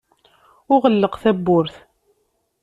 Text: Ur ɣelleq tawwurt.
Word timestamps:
Ur 0.71 0.79
ɣelleq 0.83 1.13
tawwurt. 1.21 1.75